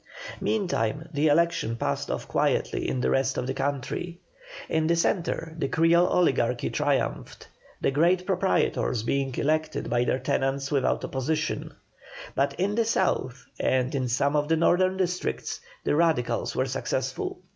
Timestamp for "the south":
12.73-13.45